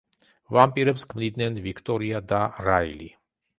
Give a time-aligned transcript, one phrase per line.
[0.55, 3.15] ვამპირებს ქმნიდნენ ვიქტორია და რაილი.